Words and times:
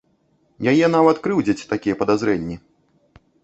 Яе 0.71 0.87
нават 0.95 1.21
крыўдзяць 1.27 1.67
такія 1.75 1.95
падазрэнні. 2.03 2.55